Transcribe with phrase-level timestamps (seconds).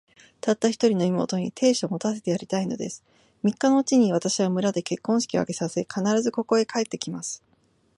[0.39, 3.03] たった一人の妹に、亭主を持たせてやりたいのです。
[3.43, 7.43] 三日のうちに、私は村で結婚式を挙げさせ、必ず、ここへ帰って来ます。